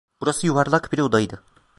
[0.21, 1.43] Burası yuvarlak bir odaydı.